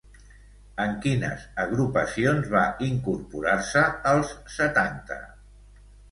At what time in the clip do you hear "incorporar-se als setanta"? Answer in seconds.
2.87-5.19